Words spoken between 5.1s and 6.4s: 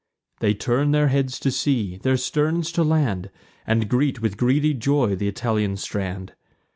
th' Italian strand.